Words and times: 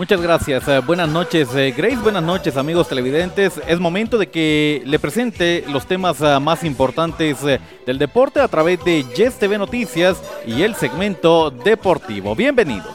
Muchas 0.00 0.22
gracias. 0.22 0.66
Eh, 0.66 0.78
buenas 0.78 1.10
noches, 1.10 1.54
eh, 1.54 1.74
Grace. 1.76 1.96
Buenas 1.96 2.22
noches, 2.22 2.56
amigos 2.56 2.88
televidentes. 2.88 3.60
Es 3.66 3.78
momento 3.78 4.16
de 4.16 4.28
que 4.28 4.80
le 4.86 4.98
presente 4.98 5.62
los 5.68 5.86
temas 5.86 6.22
eh, 6.22 6.40
más 6.40 6.64
importantes 6.64 7.36
del 7.42 7.98
deporte 7.98 8.40
a 8.40 8.48
través 8.48 8.82
de 8.82 9.04
Yes 9.14 9.38
TV 9.38 9.58
Noticias 9.58 10.16
y 10.46 10.62
el 10.62 10.74
segmento 10.74 11.50
deportivo. 11.50 12.34
Bienvenidos. 12.34 12.94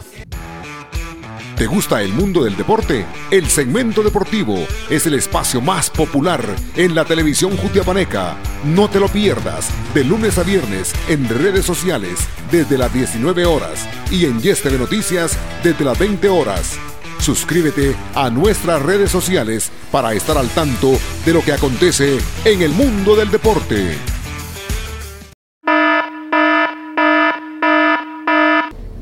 ¿Te 1.56 1.68
gusta 1.68 2.02
el 2.02 2.12
mundo 2.12 2.44
del 2.44 2.58
deporte? 2.58 3.06
El 3.30 3.46
segmento 3.50 4.02
deportivo 4.02 4.58
es 4.90 5.06
el 5.06 5.14
espacio 5.14 5.62
más 5.62 5.92
popular 5.92 6.44
en 6.76 6.96
la 6.96 7.06
televisión 7.06 7.56
jutiapaneca. 7.56 8.36
No 8.64 8.90
te 8.90 9.00
lo 9.00 9.10
pierdas, 9.10 9.70
de 9.94 10.04
lunes 10.04 10.40
a 10.40 10.44
viernes 10.44 10.96
en 11.08 11.30
redes 11.30 11.66
sociales 11.66 12.28
desde 12.52 12.80
las 12.80 12.92
19 12.92 13.46
horas 13.46 13.88
y 14.10 14.26
en 14.26 14.42
Yes 14.42 14.64
TV 14.64 14.80
Noticias 14.80 15.38
desde 15.62 15.86
las 15.86 16.00
20 16.00 16.28
horas. 16.30 16.80
Suscríbete 17.26 17.96
a 18.14 18.30
nuestras 18.30 18.80
redes 18.84 19.10
sociales 19.10 19.72
para 19.92 20.14
estar 20.14 20.38
al 20.38 20.48
tanto 20.50 20.92
de 21.26 21.34
lo 21.34 21.42
que 21.42 21.54
acontece 21.54 22.20
en 22.44 22.62
el 22.62 22.72
mundo 22.72 23.16
del 23.16 23.32
deporte. 23.32 23.98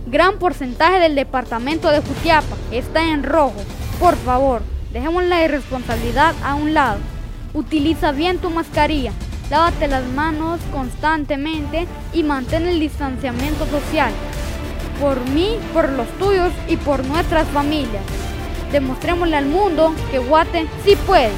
Gran 0.06 0.40
porcentaje 0.40 1.02
del 1.02 1.16
departamento 1.16 1.90
de 1.92 2.00
Jutiapa 2.00 2.56
está 2.72 3.04
en 3.12 3.24
rojo. 3.24 3.62
Por 4.00 4.16
favor, 4.16 4.62
dejemos 4.94 5.26
la 5.26 5.44
irresponsabilidad 5.44 6.34
a 6.46 6.56
un 6.56 6.74
lado. 6.74 7.00
Utiliza 7.54 8.14
bien 8.14 8.38
tu 8.38 8.50
mascarilla, 8.52 9.12
lávate 9.50 9.90
las 9.90 10.06
manos 10.06 10.62
constantemente 10.72 11.88
y 12.14 12.24
mantén 12.24 12.68
el 12.68 12.80
distanciamiento 12.80 13.66
social. 13.66 14.14
Por 15.00 15.20
mí, 15.30 15.58
por 15.74 15.90
los 15.90 16.08
tuyos 16.20 16.52
y 16.68 16.78
por 16.78 17.06
nuestras 17.06 17.48
familias. 17.50 18.04
Demostrémosle 18.72 19.36
al 19.36 19.46
mundo 19.46 19.94
que 20.12 20.20
Guate 20.20 20.68
sí 20.84 20.96
puede. 21.08 21.32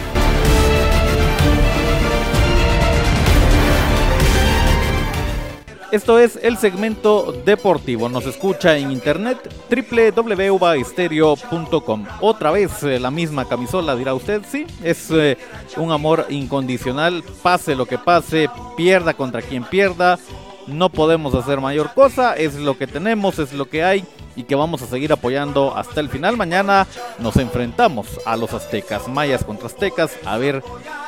Esto 5.95 6.19
es 6.19 6.38
el 6.41 6.57
segmento 6.57 7.31
deportivo. 7.45 8.09
Nos 8.09 8.25
escucha 8.25 8.77
en 8.77 8.91
internet 8.91 9.38
www.ubaestereo.com. 9.69 12.05
Otra 12.19 12.51
vez 12.51 12.83
eh, 12.83 12.99
la 12.99 13.11
misma 13.11 13.47
camisola, 13.47 13.95
dirá 13.95 14.13
usted. 14.13 14.41
Sí, 14.51 14.67
es 14.83 15.09
eh, 15.11 15.38
un 15.77 15.94
amor 15.94 16.25
incondicional. 16.27 17.23
Pase 17.41 17.75
lo 17.75 17.85
que 17.85 17.97
pase, 17.97 18.49
pierda 18.75 19.13
contra 19.13 19.41
quien 19.41 19.63
pierda. 19.63 20.19
No 20.67 20.89
podemos 20.89 21.35
hacer 21.35 21.61
mayor 21.61 21.94
cosa. 21.94 22.35
Es 22.35 22.55
lo 22.55 22.77
que 22.77 22.88
tenemos, 22.88 23.39
es 23.39 23.53
lo 23.53 23.69
que 23.69 23.83
hay 23.83 24.05
y 24.35 24.44
que 24.44 24.55
vamos 24.55 24.81
a 24.81 24.88
seguir 24.88 25.11
apoyando 25.11 25.75
hasta 25.75 25.99
el 25.99 26.09
final. 26.09 26.38
Mañana 26.38 26.88
nos 27.19 27.38
enfrentamos 27.38 28.19
a 28.25 28.35
los 28.35 28.53
aztecas, 28.53 29.07
mayas 29.07 29.44
contra 29.44 29.67
aztecas, 29.67 30.17
a 30.25 30.38
ver 30.38 30.63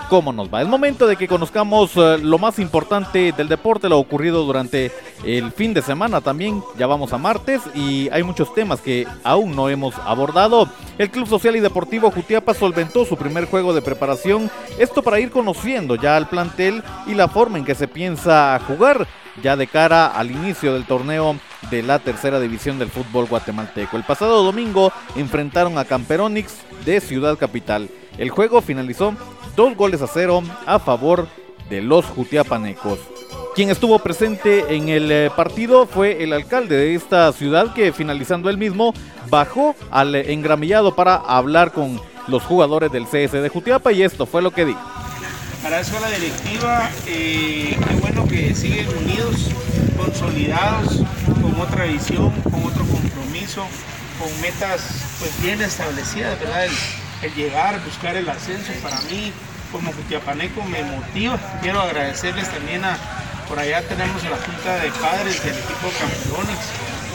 cómo 0.10 0.32
nos 0.32 0.54
va. 0.54 0.62
Es 0.62 0.68
momento 0.68 1.06
de 1.06 1.18
que 1.18 1.28
conozcamos 1.28 1.92
eh, 1.98 2.18
lo 2.22 2.38
más 2.38 2.60
importante 2.60 3.34
del 3.34 3.50
deporte, 3.50 3.90
lo 3.90 4.00
ocurrido 4.00 4.44
durante 4.46 4.92
el 5.26 5.52
fin 5.52 5.74
de 5.74 5.82
semana 5.82 6.22
también. 6.22 6.64
Ya 6.78 6.88
vamos 6.88 7.12
a 7.12 7.18
martes 7.18 7.62
y 7.76 8.10
hay 8.10 8.24
muchos 8.24 8.54
temas 8.54 8.80
que 8.80 9.06
aún 9.24 9.56
no 9.56 9.70
hemos 9.70 9.96
abordado. 10.06 10.70
El 10.98 11.12
Club 11.12 11.28
Social 11.28 11.56
y 11.56 11.60
Deportivo 11.60 12.12
Jutiapa 12.12 12.54
solventó 12.54 13.06
su 13.06 13.18
primer 13.18 13.46
juego 13.46 13.74
de 13.74 13.82
preparación, 13.82 14.50
esto 14.80 15.04
para 15.04 15.20
ir 15.20 15.30
conociendo 15.30 15.96
ya 15.96 16.16
al 16.16 16.30
plantel 16.30 16.84
y 17.06 17.14
la 17.14 17.28
forma 17.28 17.58
en 17.58 17.66
que 17.66 17.76
se 17.76 17.88
piensa 17.88 18.60
jugar 18.66 19.08
ya 19.42 19.56
de 19.56 19.68
cara 19.68 20.08
al 20.08 20.32
inicio 20.32 20.74
del 20.74 20.86
torneo 20.86 21.36
de 21.70 21.84
la 21.84 22.00
tercera 22.00 22.40
división 22.40 22.80
del 22.80 22.90
fútbol 22.90 23.28
guatemalteco. 23.28 23.98
El 23.98 24.04
pasado 24.04 24.44
domingo 24.44 24.92
enfrentaron 25.16 25.78
a 25.78 25.86
Camperonix 25.86 26.56
de 26.86 27.02
Ciudad 27.02 27.38
Capital. 27.38 27.90
El 28.18 28.30
juego 28.30 28.62
finalizó 28.62 29.14
dos 29.56 29.76
goles 29.76 30.02
a 30.02 30.08
cero 30.08 30.44
a 30.66 30.80
favor 30.80 31.28
de 31.70 31.82
los 31.82 32.06
jutiapanecos. 32.06 33.00
Quien 33.56 33.70
estuvo 33.72 33.98
presente 34.00 34.76
en 34.76 34.90
el 34.90 35.12
eh, 35.12 35.32
partido 35.36 35.88
fue 35.88 36.24
el 36.24 36.32
alcalde 36.32 36.78
de 36.78 36.96
esta 36.96 37.32
ciudad 37.34 37.74
que 37.74 37.92
finalizando 37.92 38.50
el 38.50 38.58
mismo 38.58 38.94
bajó 39.30 39.76
al 39.90 40.14
engramillado 40.16 40.96
para 40.96 41.16
hablar 41.16 41.72
con 41.72 42.00
los 42.28 42.44
jugadores 42.44 42.92
del 42.92 43.06
CS 43.06 43.32
de 43.32 43.50
Jutiapa 43.50 43.92
y 43.92 44.04
esto 44.04 44.26
fue 44.26 44.42
lo 44.42 44.52
que 44.52 44.66
dijo. 44.66 44.80
Agradezco 45.64 45.98
a 45.98 46.02
la 46.02 46.10
directiva, 46.12 46.90
eh, 47.08 47.78
qué 47.88 47.94
bueno 47.96 48.28
que 48.28 48.56
siguen 48.56 48.88
unidos, 48.98 49.50
consolidados, 49.98 51.02
con 51.26 51.60
otra 51.60 51.86
visión, 51.86 52.32
con 52.44 52.64
otro 52.64 52.86
compromiso, 52.86 53.66
con 54.20 54.42
metas 54.42 54.82
pues 55.20 55.42
bien 55.42 55.62
establecidas, 55.62 56.40
¿verdad? 56.40 56.68
el 57.22 57.34
llegar, 57.34 57.84
buscar 57.84 58.16
el 58.16 58.30
ascenso 58.30 58.72
para 58.84 59.02
mí 59.02 59.34
como 59.72 59.92
Jutiapaneco 59.92 60.64
me 60.64 60.84
motiva. 60.84 61.38
Quiero 61.62 61.82
agradecerles 61.82 62.50
también 62.50 62.86
a, 62.86 62.98
por 63.50 63.60
allá 63.60 63.82
tenemos 63.82 64.24
a 64.24 64.30
la 64.30 64.38
Junta 64.38 64.76
de 64.78 64.92
Padres 64.92 65.44
del 65.44 65.56
equipo 65.56 65.90
Campeones, 66.00 66.58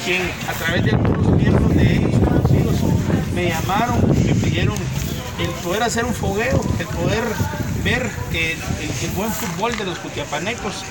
quien 0.05 0.23
a 0.49 0.53
través 0.53 0.85
de 0.85 0.91
algunos 0.91 1.37
miembros 1.37 1.75
de 1.75 1.97
ellos 1.97 2.21
conocidos 2.21 2.77
me 3.35 3.49
llamaron, 3.49 4.01
me 4.27 4.35
pidieron 4.35 4.77
el 5.39 5.51
poder 5.63 5.83
hacer 5.85 6.05
un 6.05 6.15
fogueo, 6.15 6.61
el 6.79 6.87
poder 6.87 7.25
ver 7.85 8.11
el, 8.33 8.59
el, 9.03 9.11
buen 9.15 9.33
fútbol 9.33 9.77
de 9.77 9.85
los 9.85 9.99
Jutiapanecos. 9.99 10.85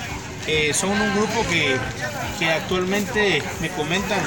Eh, 0.46 0.72
son 0.74 0.90
un 0.90 1.14
grupo 1.14 1.46
que, 1.48 1.76
que 2.38 2.50
actualmente 2.50 3.42
me 3.60 3.68
comentan 3.70 4.20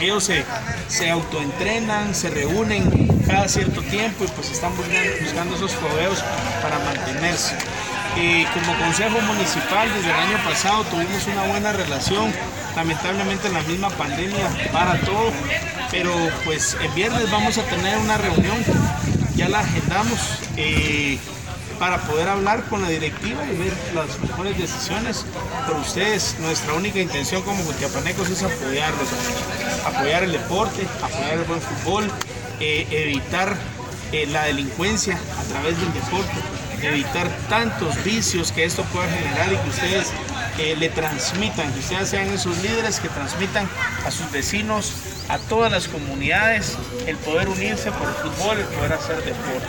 ellos 0.00 0.24
se, 0.24 0.44
se 0.88 1.10
autoentrenan, 1.10 2.14
se 2.14 2.30
reúnen 2.30 3.22
cada 3.26 3.48
cierto 3.48 3.80
tiempo 3.82 4.24
y 4.24 4.28
pues 4.28 4.50
están 4.50 4.72
buscando, 4.76 5.54
esos 5.56 5.72
fogueos 5.72 6.22
para 6.62 6.78
mantenerse. 6.80 7.56
Como 8.54 8.78
consejo 8.78 9.20
municipal 9.22 9.88
desde 9.92 10.10
el 10.10 10.16
año 10.16 10.38
pasado 10.44 10.84
tuvimos 10.84 11.26
una 11.26 11.46
buena 11.46 11.72
relación, 11.72 12.32
lamentablemente 12.76 13.48
la 13.48 13.62
misma 13.62 13.90
pandemia 13.90 14.48
para 14.72 15.00
todo, 15.00 15.32
pero 15.90 16.12
pues 16.44 16.76
el 16.80 16.90
viernes 16.90 17.28
vamos 17.30 17.58
a 17.58 17.62
tener 17.62 17.98
una 17.98 18.16
reunión, 18.16 18.56
ya 19.34 19.48
la 19.48 19.60
agendamos. 19.60 20.20
Eh, 20.56 21.18
para 21.78 21.98
poder 21.98 22.28
hablar 22.28 22.64
con 22.64 22.82
la 22.82 22.88
directiva 22.88 23.44
y 23.44 23.56
ver 23.56 23.72
las 23.94 24.18
mejores 24.20 24.58
decisiones. 24.58 25.24
Pero 25.66 25.80
ustedes, 25.80 26.36
nuestra 26.40 26.74
única 26.74 26.98
intención 26.98 27.42
como 27.42 27.62
Jutiapanecos 27.64 28.30
es 28.30 28.42
apoyarlos, 28.42 29.08
apoyar 29.86 30.24
el 30.24 30.32
deporte, 30.32 30.86
apoyar 31.02 31.34
el 31.34 31.44
buen 31.44 31.60
fútbol, 31.60 32.10
eh, 32.60 32.86
evitar 32.90 33.56
eh, 34.12 34.26
la 34.26 34.44
delincuencia 34.44 35.18
a 35.38 35.42
través 35.44 35.78
del 35.78 35.92
deporte, 35.92 36.32
evitar 36.82 37.28
tantos 37.48 38.02
vicios 38.04 38.52
que 38.52 38.64
esto 38.64 38.84
pueda 38.84 39.08
generar 39.08 39.52
y 39.52 39.56
que 39.56 39.68
ustedes 39.68 40.12
eh, 40.58 40.76
le 40.76 40.88
transmitan, 40.88 41.72
que 41.72 41.80
ustedes 41.80 42.08
sean 42.08 42.28
esos 42.28 42.56
líderes 42.62 43.00
que 43.00 43.08
transmitan 43.08 43.68
a 44.06 44.10
sus 44.10 44.30
vecinos, 44.30 44.92
a 45.28 45.38
todas 45.38 45.72
las 45.72 45.88
comunidades, 45.88 46.76
el 47.06 47.16
poder 47.16 47.48
unirse 47.48 47.90
por 47.92 48.08
el 48.08 48.14
fútbol, 48.14 48.58
el 48.58 48.66
poder 48.66 48.92
hacer 48.92 49.16
deporte. 49.16 49.66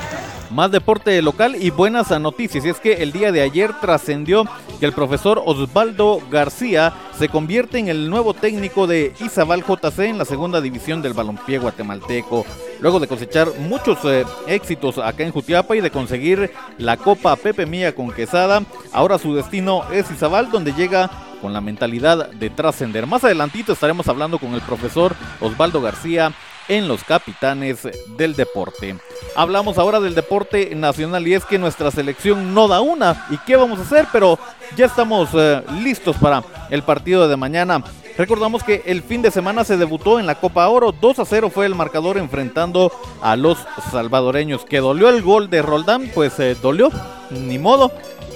Más 0.51 0.71
deporte 0.71 1.21
local 1.21 1.55
y 1.59 1.69
buenas 1.69 2.11
noticias. 2.19 2.63
Y 2.65 2.69
es 2.69 2.79
que 2.79 3.03
el 3.03 3.11
día 3.11 3.31
de 3.31 3.41
ayer 3.41 3.71
trascendió 3.81 4.45
que 4.79 4.85
el 4.85 4.93
profesor 4.93 5.41
Osvaldo 5.45 6.21
García 6.29 6.93
se 7.17 7.29
convierte 7.29 7.79
en 7.79 7.87
el 7.87 8.09
nuevo 8.09 8.33
técnico 8.33 8.87
de 8.87 9.13
Izabal 9.19 9.63
JC 9.63 9.99
en 9.99 10.17
la 10.17 10.25
segunda 10.25 10.61
división 10.61 11.01
del 11.01 11.13
balompié 11.13 11.57
guatemalteco. 11.57 12.45
Luego 12.79 12.99
de 12.99 13.07
cosechar 13.07 13.47
muchos 13.59 13.99
eh, 14.03 14.25
éxitos 14.47 14.97
acá 14.97 15.23
en 15.23 15.31
Jutiapa 15.31 15.75
y 15.75 15.81
de 15.81 15.91
conseguir 15.91 16.51
la 16.77 16.97
Copa 16.97 17.35
Pepe 17.37 17.65
Mía 17.65 17.95
con 17.95 18.11
Quesada, 18.11 18.61
ahora 18.91 19.17
su 19.17 19.33
destino 19.33 19.83
es 19.91 20.11
Izabal, 20.11 20.51
donde 20.51 20.73
llega 20.73 21.09
con 21.41 21.53
la 21.53 21.61
mentalidad 21.61 22.29
de 22.29 22.49
trascender. 22.49 23.07
Más 23.07 23.23
adelantito 23.23 23.73
estaremos 23.73 24.07
hablando 24.07 24.39
con 24.39 24.53
el 24.53 24.61
profesor 24.61 25.15
Osvaldo 25.39 25.81
García 25.81 26.33
en 26.67 26.87
los 26.87 27.03
capitanes 27.03 27.87
del 28.17 28.35
deporte. 28.35 28.95
Hablamos 29.35 29.77
ahora 29.77 29.99
del 29.99 30.15
deporte 30.15 30.73
nacional 30.75 31.27
y 31.27 31.33
es 31.33 31.45
que 31.45 31.59
nuestra 31.59 31.91
selección 31.91 32.53
no 32.53 32.67
da 32.67 32.81
una. 32.81 33.27
¿Y 33.29 33.37
qué 33.39 33.55
vamos 33.55 33.79
a 33.79 33.83
hacer? 33.83 34.07
Pero 34.11 34.39
ya 34.75 34.85
estamos 34.85 35.29
eh, 35.33 35.61
listos 35.83 36.15
para 36.17 36.43
el 36.69 36.83
partido 36.83 37.27
de 37.27 37.37
mañana. 37.37 37.83
Recordamos 38.17 38.63
que 38.63 38.81
el 38.85 39.03
fin 39.03 39.21
de 39.21 39.29
semana 39.29 39.65
se 39.65 39.75
debutó 39.75 40.19
en 40.19 40.25
la 40.25 40.35
Copa 40.35 40.67
Oro. 40.69 40.93
2 40.93 41.19
a 41.19 41.25
0 41.25 41.51
fue 41.53 41.65
el 41.65 41.75
marcador 41.75 42.17
enfrentando 42.17 42.91
a 43.21 43.35
los 43.35 43.57
salvadoreños. 43.91 44.63
Que 44.63 44.79
dolió 44.79 45.09
el 45.09 45.21
gol 45.21 45.49
de 45.49 45.61
Roldán, 45.61 46.09
pues 46.13 46.39
eh, 46.39 46.55
dolió, 46.61 46.89
ni 47.29 47.59
modo 47.59 47.91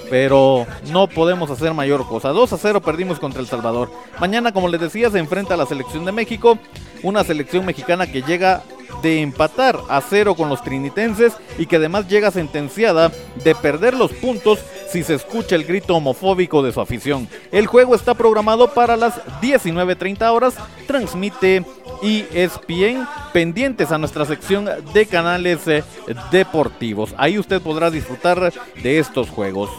pero 0.10 0.66
no 0.92 1.08
podemos 1.08 1.50
hacer 1.52 1.74
mayor 1.74 2.08
cosa. 2.08 2.30
2 2.30 2.54
a 2.54 2.58
0 2.58 2.82
perdimos 2.82 3.20
contra 3.20 3.42
El 3.42 3.48
Salvador. 3.48 3.92
Mañana, 4.20 4.52
como 4.52 4.68
les 4.68 4.82
decía, 4.82 5.10
se 5.10 5.20
enfrenta 5.20 5.54
a 5.54 5.58
la 5.58 5.66
selección 5.66 6.06
de 6.06 6.12
México, 6.12 6.58
una 7.04 7.24
selección 7.24 7.66
mexicana 7.66 8.08
que 8.08 8.22
llega 8.22 8.64
de 9.02 9.22
empatar 9.22 9.80
a 9.88 10.02
cero 10.02 10.36
con 10.36 10.50
los 10.50 10.64
trinitenses 10.64 11.34
y 11.58 11.66
que 11.66 11.78
además 11.78 12.08
llega 12.08 12.32
sentenciada 12.32 13.12
de 13.44 13.56
perder 13.56 13.94
los 13.94 14.12
puntos 14.12 14.60
si 14.92 15.04
se 15.04 15.16
escucha 15.16 15.56
el 15.56 15.66
grito 15.66 15.96
homofóbico 15.96 16.64
de 16.64 16.72
su 16.72 16.82
afición. 16.82 17.28
El 17.52 17.68
juego 17.68 17.96
está 17.96 18.14
programado 18.14 18.74
para 18.74 18.98
las 18.98 19.24
19.30 19.42 20.32
horas, 20.32 20.56
transmite 20.88 21.64
ESPN, 22.02 23.08
pendientes 23.34 23.92
a 23.92 23.98
nuestra 23.98 24.26
sección 24.26 24.70
de 24.94 25.06
canales 25.06 25.68
eh, 25.68 25.84
deportivos. 26.32 27.14
Ahí 27.18 27.38
usted 27.38 27.62
podrá 27.62 27.92
disfrutar 27.92 28.52
de 28.82 29.00
estos 29.00 29.30
juegos. 29.30 29.70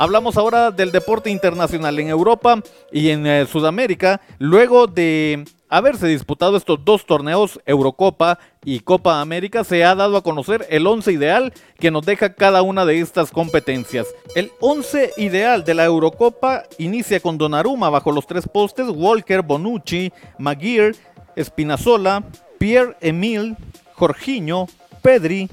Hablamos 0.00 0.36
ahora 0.36 0.70
del 0.70 0.92
deporte 0.92 1.28
internacional 1.28 1.98
en 1.98 2.08
Europa 2.08 2.62
y 2.92 3.10
en 3.10 3.26
eh, 3.26 3.46
Sudamérica, 3.46 4.20
luego 4.38 4.86
de 4.86 5.44
haberse 5.68 6.06
disputado 6.06 6.56
estos 6.56 6.84
dos 6.84 7.04
torneos, 7.04 7.60
Eurocopa 7.66 8.38
y 8.64 8.78
Copa 8.78 9.20
América, 9.20 9.64
se 9.64 9.82
ha 9.82 9.96
dado 9.96 10.16
a 10.16 10.22
conocer 10.22 10.68
el 10.70 10.86
11 10.86 11.10
ideal 11.10 11.52
que 11.80 11.90
nos 11.90 12.06
deja 12.06 12.34
cada 12.34 12.62
una 12.62 12.84
de 12.84 13.00
estas 13.00 13.32
competencias. 13.32 14.06
El 14.36 14.52
11 14.60 15.14
ideal 15.16 15.64
de 15.64 15.74
la 15.74 15.86
Eurocopa 15.86 16.62
inicia 16.78 17.18
con 17.18 17.36
Donnarumma 17.36 17.90
bajo 17.90 18.12
los 18.12 18.24
tres 18.24 18.46
postes, 18.46 18.86
Walker, 18.88 19.42
Bonucci, 19.42 20.12
Maguire, 20.38 20.92
Espinazola, 21.34 22.22
Pierre 22.58 22.96
Emil, 23.00 23.56
Jorginho, 23.94 24.68
Pedri, 25.02 25.48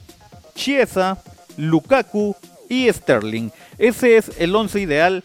Chiesa, 0.53 1.17
Lukaku 1.57 2.35
y 2.69 2.91
Sterling. 2.91 3.49
Ese 3.77 4.17
es 4.17 4.31
el 4.39 4.55
11 4.55 4.79
ideal 4.79 5.23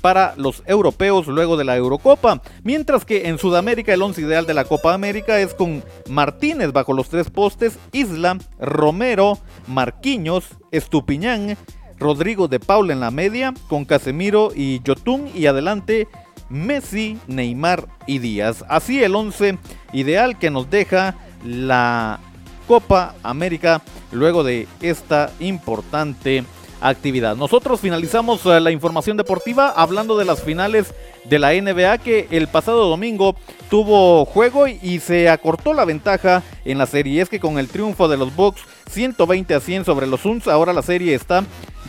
para 0.00 0.34
los 0.36 0.62
europeos 0.66 1.26
luego 1.26 1.56
de 1.56 1.64
la 1.64 1.76
Eurocopa, 1.76 2.42
mientras 2.62 3.04
que 3.04 3.28
en 3.28 3.38
Sudamérica 3.38 3.92
el 3.92 4.02
once 4.02 4.22
ideal 4.22 4.46
de 4.46 4.54
la 4.54 4.64
Copa 4.64 4.94
América 4.94 5.38
es 5.40 5.54
con 5.54 5.84
Martínez 6.08 6.72
bajo 6.72 6.92
los 6.92 7.08
tres 7.08 7.30
postes, 7.30 7.78
Isla, 7.92 8.38
Romero, 8.58 9.38
Marquiños, 9.66 10.46
Estupiñán, 10.70 11.56
Rodrigo 11.98 12.48
de 12.48 12.60
Paula 12.60 12.94
en 12.94 13.00
la 13.00 13.10
media, 13.10 13.52
con 13.68 13.84
Casemiro 13.84 14.52
y 14.54 14.82
Yotun 14.82 15.30
y 15.34 15.46
adelante 15.46 16.08
Messi, 16.48 17.18
Neymar 17.28 17.86
y 18.06 18.18
Díaz. 18.18 18.64
Así 18.68 19.02
el 19.02 19.14
once 19.14 19.58
ideal 19.92 20.38
que 20.38 20.50
nos 20.50 20.70
deja 20.70 21.16
la 21.44 22.20
Copa 22.66 23.14
América 23.22 23.82
luego 24.12 24.44
de 24.44 24.66
esta 24.80 25.30
importante 25.40 26.44
actividad. 26.80 27.36
Nosotros 27.36 27.80
finalizamos 27.80 28.44
eh, 28.46 28.60
la 28.60 28.70
información 28.70 29.16
deportiva 29.16 29.70
hablando 29.70 30.16
de 30.16 30.24
las 30.24 30.42
finales 30.42 30.94
de 31.24 31.38
la 31.38 31.52
NBA 31.52 31.98
que 31.98 32.26
el 32.30 32.48
pasado 32.48 32.88
domingo 32.88 33.36
tuvo 33.68 34.24
juego 34.24 34.66
y 34.66 35.00
se 35.00 35.28
acortó 35.28 35.74
la 35.74 35.84
ventaja 35.84 36.42
en 36.64 36.78
la 36.78 36.86
serie. 36.86 37.20
Es 37.20 37.28
que 37.28 37.40
con 37.40 37.58
el 37.58 37.68
triunfo 37.68 38.08
de 38.08 38.16
los 38.16 38.34
Bucks 38.34 38.62
120 38.90 39.54
a 39.54 39.60
100 39.60 39.84
sobre 39.84 40.06
los 40.06 40.20
Suns, 40.20 40.48
ahora 40.48 40.72
la 40.72 40.82
serie 40.82 41.14
está 41.14 41.44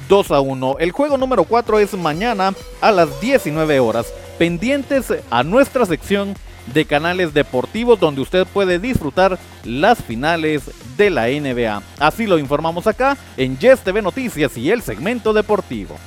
2 0.10 0.32
a 0.32 0.40
1. 0.40 0.78
El 0.80 0.92
juego 0.92 1.18
número 1.18 1.44
4 1.46 1.80
es 1.80 1.94
mañana 1.94 2.54
a 2.82 2.92
las 2.92 3.22
19 3.22 3.80
horas. 3.80 4.14
Pendientes 4.38 5.14
a 5.30 5.44
nuestra 5.44 5.86
sección 5.86 6.36
de 6.68 6.86
canales 6.86 7.34
deportivos 7.34 8.00
donde 8.00 8.22
usted 8.22 8.46
puede 8.48 8.80
disfrutar 8.80 9.40
las 9.64 10.02
finales 10.04 10.72
de 10.98 11.10
la 11.10 11.28
NBA. 11.28 11.82
Así 12.00 12.28
lo 12.28 12.38
informamos 12.38 12.88
acá 12.88 13.18
en 13.38 13.58
Yes 13.58 13.82
TV 13.82 14.02
Noticias 14.02 14.58
y 14.58 14.72
el 14.72 14.82
segmento 14.82 15.34
deportivo. 15.34 15.98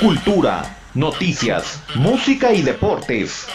Cultura, 0.00 0.76
noticias, 0.94 1.80
música 1.94 2.52
y 2.52 2.62
deportes. 2.62 3.46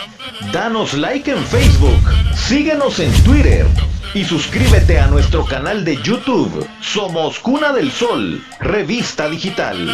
Danos 0.52 0.94
like 0.94 1.32
en 1.32 1.44
Facebook, 1.44 2.00
síguenos 2.36 3.00
en 3.00 3.12
Twitter 3.24 3.66
y 4.14 4.24
suscríbete 4.24 5.00
a 5.00 5.08
nuestro 5.08 5.46
canal 5.46 5.86
de 5.86 5.98
YouTube. 6.02 6.68
Somos 6.82 7.40
Cuna 7.40 7.72
del 7.74 7.92
Sol, 7.92 8.44
revista 8.60 9.30
digital. 9.30 9.94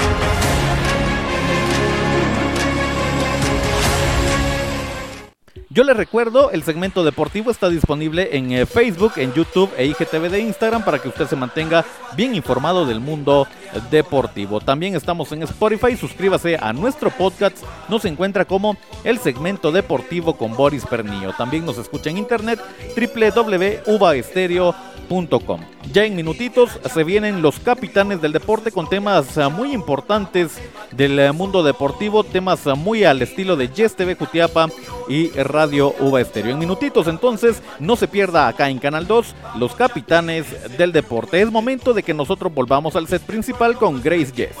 Yo 5.73 5.85
les 5.85 5.95
recuerdo, 5.95 6.51
el 6.51 6.63
segmento 6.63 7.05
deportivo 7.05 7.49
está 7.49 7.69
disponible 7.69 8.35
en 8.35 8.51
eh, 8.51 8.65
Facebook, 8.65 9.13
en 9.15 9.31
YouTube 9.33 9.71
e 9.77 9.85
IGTV 9.85 10.29
de 10.29 10.41
Instagram 10.41 10.83
para 10.83 10.99
que 10.99 11.07
usted 11.07 11.27
se 11.27 11.37
mantenga 11.37 11.85
bien 12.17 12.35
informado 12.35 12.85
del 12.85 12.99
mundo 12.99 13.47
deportivo. 13.89 14.59
También 14.59 14.95
estamos 14.95 15.31
en 15.31 15.43
Spotify, 15.43 15.95
suscríbase 15.95 16.57
a 16.57 16.73
nuestro 16.73 17.09
podcast, 17.09 17.57
nos 17.87 18.03
encuentra 18.03 18.43
como 18.43 18.75
el 19.05 19.17
segmento 19.19 19.71
deportivo 19.71 20.35
con 20.35 20.57
Boris 20.57 20.85
Pernillo. 20.85 21.31
También 21.37 21.65
nos 21.65 21.77
escucha 21.77 22.09
en 22.09 22.17
internet 22.17 22.59
www.uvaestereo.com. 22.93 24.90
Ya 25.91 26.05
en 26.05 26.15
minutitos 26.15 26.79
se 26.89 27.03
vienen 27.03 27.41
los 27.41 27.59
capitanes 27.59 28.21
del 28.21 28.31
deporte 28.31 28.71
con 28.71 28.87
temas 28.87 29.35
eh, 29.35 29.49
muy 29.49 29.73
importantes 29.73 30.53
del 30.91 31.19
eh, 31.19 31.33
mundo 31.33 31.63
deportivo, 31.63 32.23
temas 32.23 32.65
muy 32.77 33.03
al 33.03 33.21
estilo 33.21 33.57
de 33.57 33.67
Yes 33.67 33.97
TV 33.97 34.15
Jutiapa 34.15 34.69
y 35.09 35.27
Radio 35.31 35.93
Uva 35.99 36.21
Estéreo. 36.21 36.53
En 36.53 36.59
minutitos 36.59 37.07
entonces, 37.07 37.61
no 37.79 37.97
se 37.97 38.07
pierda 38.07 38.47
acá 38.47 38.69
en 38.69 38.79
Canal 38.79 39.05
2 39.05 39.35
los 39.57 39.75
capitanes 39.75 40.45
del 40.77 40.93
deporte. 40.93 41.41
Es 41.41 41.51
momento 41.51 41.93
de 41.93 42.03
que 42.03 42.13
nosotros 42.13 42.53
volvamos 42.53 42.95
al 42.95 43.07
set 43.07 43.21
principal 43.21 43.75
con 43.75 44.01
Grace 44.01 44.31
Jess. 44.33 44.55